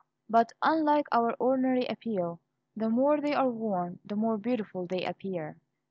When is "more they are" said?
2.89-3.47